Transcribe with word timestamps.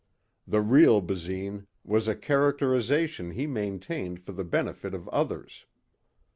The 0.47 0.61
real 0.61 0.99
Basine 0.99 1.67
was 1.85 2.07
a 2.07 2.15
characterization 2.15 3.29
he 3.29 3.45
maintained 3.45 4.19
for 4.19 4.31
the 4.31 4.43
benefit 4.43 4.95
of 4.95 5.07
others. 5.09 5.67